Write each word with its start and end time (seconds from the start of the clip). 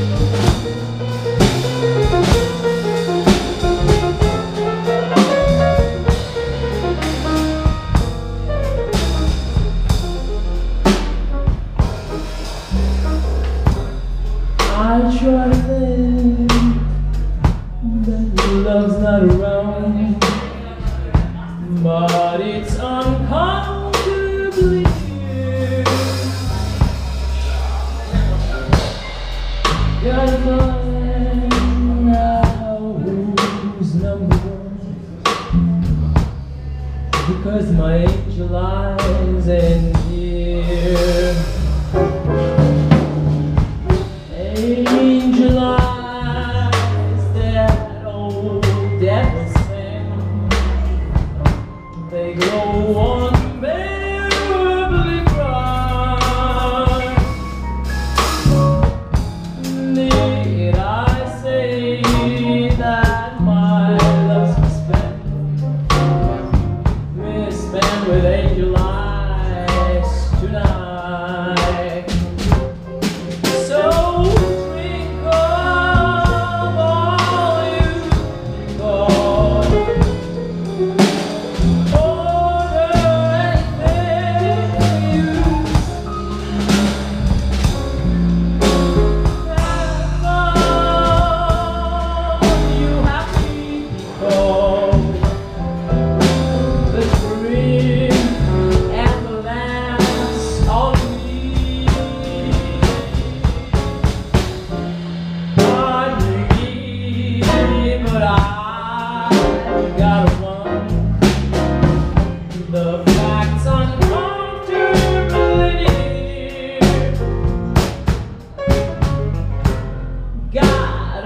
try 15.18 15.48
then 15.48 16.46
that 18.04 18.52
love's 18.64 18.98
not 19.02 19.22
around. 19.24 19.57
because 37.28 37.70
my 37.72 37.96
angel 37.96 38.46
lies 38.46 39.48
in 39.48 39.94
here. 40.08 41.36
Angel 44.32 45.58
eyes 45.58 47.24
that 47.34 48.06
old 48.06 48.64
sent, 48.64 50.50
they 52.10 52.32
glow 52.32 52.96
on. 52.96 53.17
with 68.08 68.24
angel 68.24 68.74
eyes. 68.74 68.97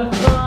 Have 0.00 0.14
fun. 0.16 0.39